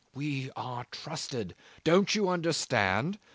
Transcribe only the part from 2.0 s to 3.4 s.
you understand?